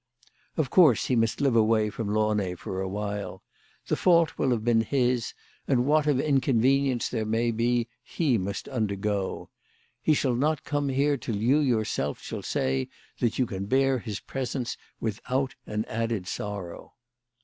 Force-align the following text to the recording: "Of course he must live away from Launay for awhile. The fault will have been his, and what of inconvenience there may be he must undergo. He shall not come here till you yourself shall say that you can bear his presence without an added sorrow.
"Of 0.57 0.71
course 0.71 1.05
he 1.05 1.15
must 1.15 1.41
live 1.41 1.55
away 1.55 1.91
from 1.91 2.09
Launay 2.11 2.55
for 2.55 2.81
awhile. 2.81 3.43
The 3.85 3.95
fault 3.95 4.35
will 4.35 4.49
have 4.49 4.63
been 4.65 4.81
his, 4.81 5.35
and 5.67 5.85
what 5.85 6.07
of 6.07 6.19
inconvenience 6.19 7.07
there 7.07 7.23
may 7.23 7.51
be 7.51 7.87
he 8.01 8.39
must 8.39 8.67
undergo. 8.67 9.51
He 10.01 10.15
shall 10.15 10.33
not 10.33 10.63
come 10.63 10.89
here 10.89 11.17
till 11.17 11.35
you 11.35 11.59
yourself 11.59 12.19
shall 12.19 12.41
say 12.41 12.89
that 13.19 13.37
you 13.37 13.45
can 13.45 13.67
bear 13.67 13.99
his 13.99 14.19
presence 14.19 14.75
without 14.99 15.53
an 15.67 15.85
added 15.85 16.27
sorrow. 16.27 16.95